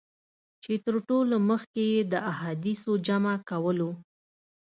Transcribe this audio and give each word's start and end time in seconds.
چي 0.63 0.73
تر 0.85 0.95
ټولو 1.07 1.35
مخکي 1.49 1.83
یې 1.93 2.01
د 2.11 2.13
احادیثو 2.31 2.91
جمع 3.05 3.35
کولو. 3.49 3.89